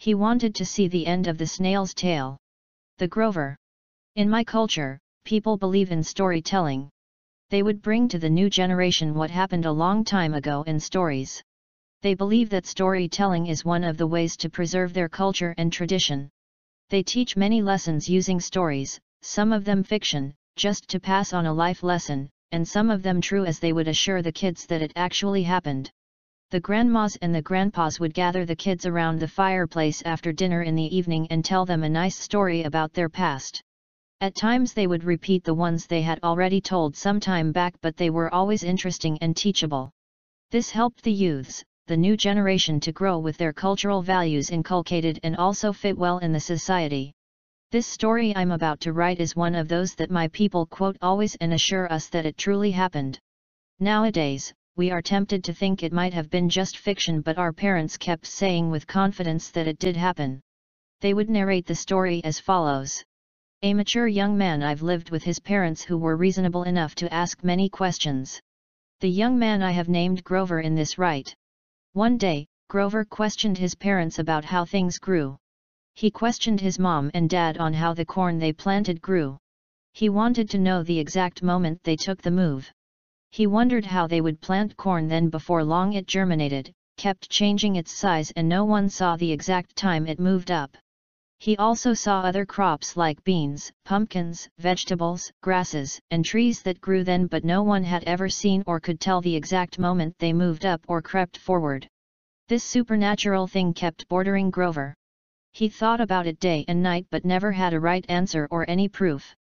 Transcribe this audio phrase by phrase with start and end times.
[0.00, 2.38] He wanted to see the end of the snail's tail.
[2.98, 3.56] The Grover.
[4.14, 6.88] In my culture, people believe in storytelling.
[7.50, 11.42] They would bring to the new generation what happened a long time ago in stories.
[12.02, 16.30] They believe that storytelling is one of the ways to preserve their culture and tradition.
[16.90, 21.52] They teach many lessons using stories, some of them fiction, just to pass on a
[21.52, 24.92] life lesson, and some of them true as they would assure the kids that it
[24.94, 25.90] actually happened.
[26.50, 30.74] The grandmas and the grandpas would gather the kids around the fireplace after dinner in
[30.74, 33.62] the evening and tell them a nice story about their past.
[34.22, 37.98] At times they would repeat the ones they had already told some time back but
[37.98, 39.90] they were always interesting and teachable.
[40.50, 45.36] This helped the youths, the new generation to grow with their cultural values inculcated and
[45.36, 47.12] also fit well in the society.
[47.72, 51.34] This story I'm about to write is one of those that my people quote always
[51.42, 53.18] and assure us that it truly happened.
[53.80, 57.96] Nowadays, we are tempted to think it might have been just fiction but our parents
[57.96, 60.40] kept saying with confidence that it did happen.
[61.00, 63.02] They would narrate the story as follows.
[63.62, 67.42] A mature young man I've lived with his parents who were reasonable enough to ask
[67.42, 68.40] many questions.
[69.00, 71.34] The young man I have named Grover in this right.
[71.94, 75.36] One day, Grover questioned his parents about how things grew.
[75.96, 79.38] He questioned his mom and dad on how the corn they planted grew.
[79.92, 82.70] He wanted to know the exact moment they took the move.
[83.30, 87.92] He wondered how they would plant corn then before long it germinated, kept changing its
[87.92, 90.76] size and no one saw the exact time it moved up.
[91.38, 97.28] He also saw other crops like beans, pumpkins, vegetables, grasses, and trees that grew then
[97.28, 100.80] but no one had ever seen or could tell the exact moment they moved up
[100.88, 101.86] or crept forward.
[102.48, 104.94] This supernatural thing kept bordering Grover.
[105.52, 108.88] He thought about it day and night but never had a right answer or any
[108.88, 109.36] proof.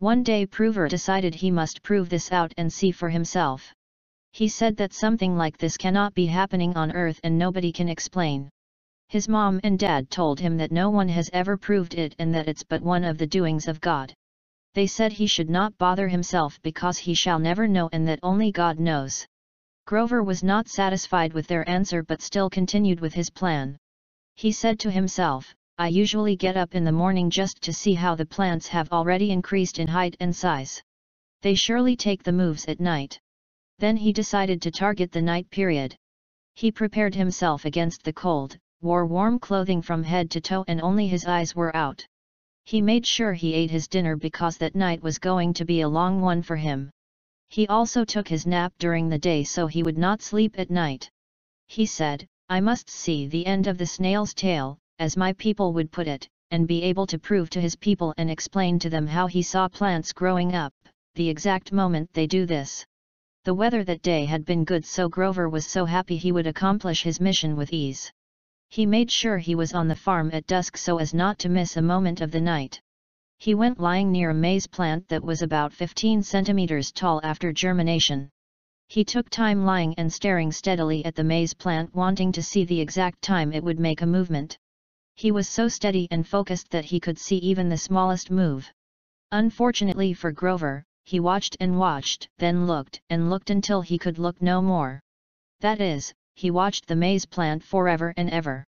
[0.00, 3.72] One day Grover decided he must prove this out and see for himself.
[4.32, 8.50] He said that something like this cannot be happening on Earth and nobody can explain.
[9.08, 12.48] His mom and dad told him that no one has ever proved it and that
[12.48, 14.12] it's but one of the doings of God.
[14.74, 18.50] They said he should not bother himself because he shall never know and that only
[18.50, 19.24] God knows.
[19.86, 23.78] Grover was not satisfied with their answer but still continued with his plan.
[24.34, 28.14] He said to himself, I usually get up in the morning just to see how
[28.14, 30.80] the plants have already increased in height and size.
[31.42, 33.18] They surely take the moves at night.
[33.80, 35.96] Then he decided to target the night period.
[36.54, 41.08] He prepared himself against the cold, wore warm clothing from head to toe and only
[41.08, 42.06] his eyes were out.
[42.64, 45.88] He made sure he ate his dinner because that night was going to be a
[45.88, 46.90] long one for him.
[47.48, 51.10] He also took his nap during the day so he would not sleep at night.
[51.66, 55.90] He said, I must see the end of the snail's tail, as my people would
[55.90, 59.26] put it, and be able to prove to his people and explain to them how
[59.26, 60.72] he saw plants growing up,
[61.14, 62.84] the exact moment they do this.
[63.44, 67.02] The weather that day had been good so Grover was so happy he would accomplish
[67.02, 68.10] his mission with ease.
[68.70, 71.76] He made sure he was on the farm at dusk so as not to miss
[71.76, 72.80] a moment of the night.
[73.38, 78.30] He went lying near a maize plant that was about 15 centimeters tall after germination.
[78.88, 82.80] He took time lying and staring steadily at the maize plant wanting to see the
[82.80, 84.56] exact time it would make a movement.
[85.16, 88.72] He was so steady and focused that he could see even the smallest move.
[89.30, 94.42] Unfortunately for Grover, he watched and watched, then looked and looked until he could look
[94.42, 95.00] no more.
[95.60, 98.64] That is, he watched the maize plant forever and ever.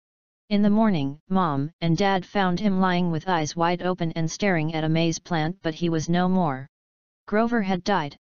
[0.48, 4.74] In the morning, Mom and Dad found him lying with eyes wide open and staring
[4.74, 6.66] at a maize plant but he was no more.
[7.26, 8.16] Grover had died.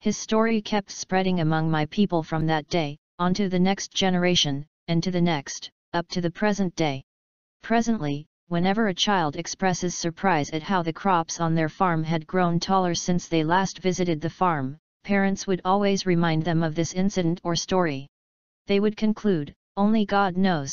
[0.00, 4.66] His story kept spreading among my people from that day, on to the next generation,
[4.86, 7.02] and to the next, up to the present day.
[7.64, 12.60] Presently, whenever a child expresses surprise at how the crops on their farm had grown
[12.60, 17.40] taller since they last visited the farm, parents would always remind them of this incident
[17.42, 18.06] or story.
[18.66, 20.72] They would conclude, only God knows.